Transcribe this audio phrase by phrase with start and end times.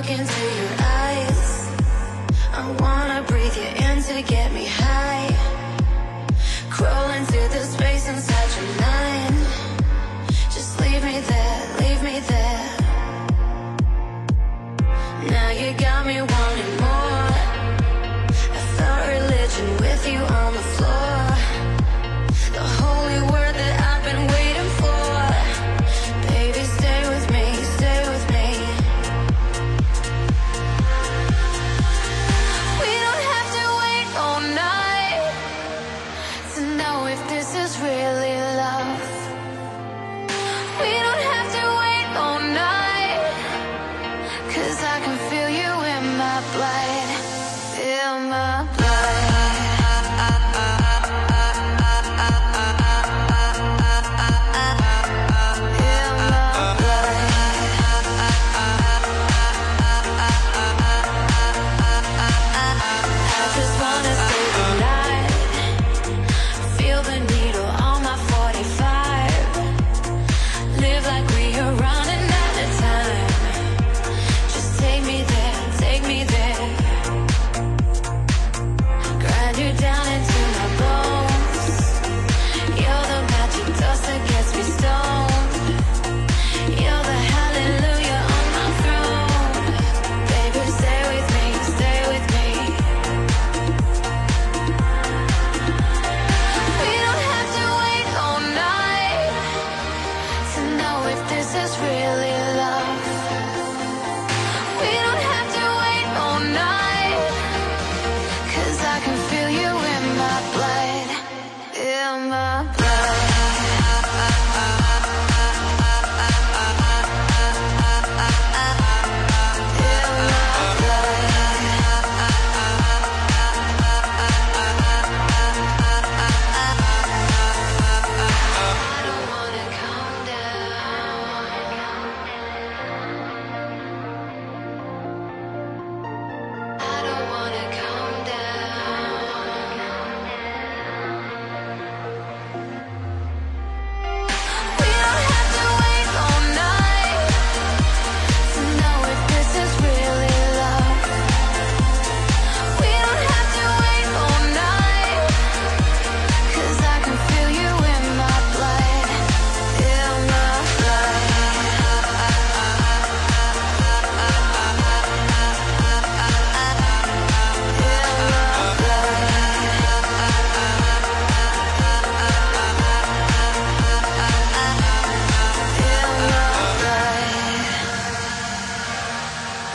[0.00, 1.68] look into your eyes.
[2.54, 5.28] I wanna breathe you in to get me high.
[6.70, 9.36] Crawl into the space inside your mind.
[10.54, 12.59] Just leave me there, leave me there.
[37.82, 39.00] really love.
[40.82, 42.40] We don't have to wait all
[44.52, 47.08] cause I can feel you in my blood,
[47.80, 48.89] in my blood.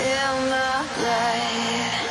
[0.00, 2.09] feel my life.